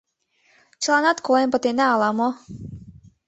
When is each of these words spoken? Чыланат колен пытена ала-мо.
Чыланат 0.81 1.17
колен 1.25 1.47
пытена 1.53 1.85
ала-мо. 1.93 2.29